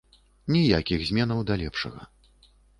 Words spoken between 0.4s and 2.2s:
Ніякіх зменаў да лепшага.